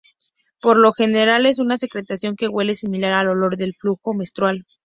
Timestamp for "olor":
3.27-3.55